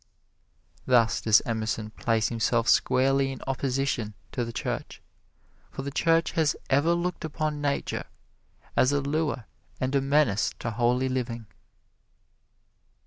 [0.87, 4.99] Thus does Emerson place himself squarely in opposition to the Church,
[5.69, 8.05] for the Church has ever looked upon Nature
[8.75, 9.45] as a lure
[9.79, 11.45] and a menace to holy living.